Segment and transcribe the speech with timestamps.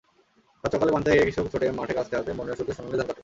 [0.63, 3.19] সাতসকালে পান্তা খেয়ে কৃষক ছোটে মাঠেকাস্তে হাতে মনের সুখে সোনালি ধান কাটে।